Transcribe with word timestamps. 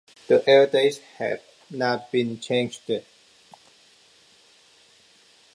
The 0.25 0.43
air 0.49 0.65
dates 0.65 0.97
have 1.19 1.41
not 1.69 2.11
been 2.11 2.39
changed. 2.39 2.81